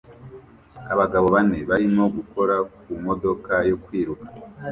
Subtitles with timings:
[0.93, 4.27] Abagabo bane barimo gukora ku modoka yo kwiruka